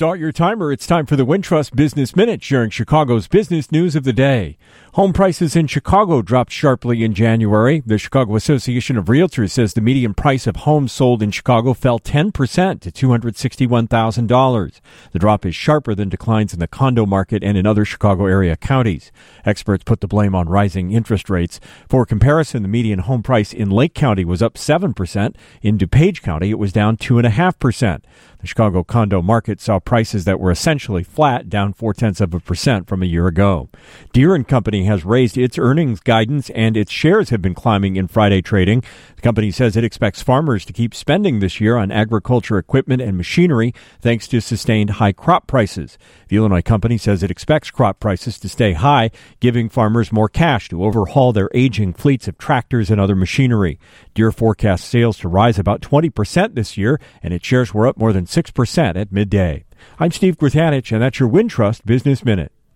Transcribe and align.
Start 0.00 0.18
your 0.18 0.32
timer. 0.32 0.72
It's 0.72 0.86
time 0.86 1.04
for 1.04 1.14
the 1.14 1.26
Wintrust 1.26 1.76
Business 1.76 2.16
Minute, 2.16 2.42
sharing 2.42 2.70
Chicago's 2.70 3.28
business 3.28 3.70
news 3.70 3.94
of 3.94 4.04
the 4.04 4.14
day. 4.14 4.56
Home 4.94 5.12
prices 5.12 5.54
in 5.54 5.66
Chicago 5.66 6.22
dropped 6.22 6.52
sharply 6.52 7.04
in 7.04 7.12
January. 7.12 7.82
The 7.84 7.98
Chicago 7.98 8.34
Association 8.34 8.96
of 8.96 9.04
Realtors 9.04 9.50
says 9.50 9.74
the 9.74 9.82
median 9.82 10.14
price 10.14 10.46
of 10.46 10.56
homes 10.56 10.90
sold 10.90 11.22
in 11.22 11.30
Chicago 11.30 11.74
fell 11.74 12.00
10% 12.00 12.80
to 12.80 12.90
$261,000. 12.90 14.80
The 15.12 15.18
drop 15.18 15.44
is 15.44 15.54
sharper 15.54 15.94
than 15.94 16.08
declines 16.08 16.54
in 16.54 16.60
the 16.60 16.66
condo 16.66 17.04
market 17.04 17.44
and 17.44 17.58
in 17.58 17.66
other 17.66 17.84
Chicago 17.84 18.24
area 18.24 18.56
counties. 18.56 19.12
Experts 19.44 19.84
put 19.84 20.00
the 20.00 20.08
blame 20.08 20.34
on 20.34 20.48
rising 20.48 20.92
interest 20.92 21.28
rates. 21.28 21.60
For 21.90 22.06
comparison, 22.06 22.62
the 22.62 22.68
median 22.68 23.00
home 23.00 23.22
price 23.22 23.52
in 23.52 23.70
Lake 23.70 23.92
County 23.92 24.24
was 24.24 24.40
up 24.40 24.54
7%. 24.54 25.36
In 25.60 25.76
DuPage 25.76 26.22
County, 26.22 26.48
it 26.48 26.58
was 26.58 26.72
down 26.72 26.96
2.5%. 26.96 28.00
The 28.40 28.46
Chicago 28.46 28.82
condo 28.82 29.20
market 29.20 29.60
saw 29.60 29.80
prices 29.80 30.24
that 30.24 30.40
were 30.40 30.50
essentially 30.50 31.04
flat, 31.04 31.50
down 31.50 31.74
four 31.74 31.92
tenths 31.92 32.22
of 32.22 32.32
a 32.32 32.40
percent 32.40 32.88
from 32.88 33.02
a 33.02 33.06
year 33.06 33.26
ago. 33.26 33.68
Deere 34.14 34.34
and 34.34 34.48
Company 34.48 34.84
has 34.84 35.04
raised 35.04 35.36
its 35.36 35.58
earnings 35.58 36.00
guidance 36.00 36.48
and 36.50 36.74
its 36.74 36.90
shares 36.90 37.28
have 37.28 37.42
been 37.42 37.54
climbing 37.54 37.96
in 37.96 38.08
Friday 38.08 38.40
trading. 38.40 38.82
The 39.16 39.22
company 39.22 39.50
says 39.50 39.76
it 39.76 39.84
expects 39.84 40.22
farmers 40.22 40.64
to 40.64 40.72
keep 40.72 40.94
spending 40.94 41.40
this 41.40 41.60
year 41.60 41.76
on 41.76 41.92
agriculture 41.92 42.56
equipment 42.56 43.02
and 43.02 43.18
machinery 43.18 43.74
thanks 44.00 44.26
to 44.28 44.40
sustained 44.40 44.90
high 44.90 45.12
crop 45.12 45.46
prices. 45.46 45.98
The 46.28 46.36
Illinois 46.36 46.62
company 46.62 46.96
says 46.96 47.22
it 47.22 47.30
expects 47.30 47.70
crop 47.70 48.00
prices 48.00 48.38
to 48.38 48.48
stay 48.48 48.72
high, 48.72 49.10
giving 49.40 49.68
farmers 49.68 50.12
more 50.12 50.30
cash 50.30 50.70
to 50.70 50.82
overhaul 50.82 51.34
their 51.34 51.50
aging 51.52 51.92
fleets 51.92 52.26
of 52.26 52.38
tractors 52.38 52.90
and 52.90 52.98
other 52.98 53.14
machinery. 53.14 53.78
Deere 54.14 54.32
forecasts 54.32 54.84
sales 54.84 55.18
to 55.18 55.28
rise 55.28 55.58
about 55.58 55.82
20% 55.82 56.54
this 56.54 56.78
year, 56.78 56.98
and 57.22 57.34
its 57.34 57.46
shares 57.46 57.74
were 57.74 57.86
up 57.86 57.98
more 57.98 58.14
than 58.14 58.29
6% 58.30 58.96
at 58.96 59.12
midday. 59.12 59.64
I'm 59.98 60.12
Steve 60.12 60.38
Grzanich, 60.38 60.92
and 60.92 61.02
that's 61.02 61.18
your 61.18 61.28
Wintrust 61.28 61.84
Business 61.84 62.24
Minute. 62.24 62.52